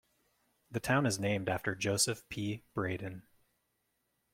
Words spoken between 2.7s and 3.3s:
Braden.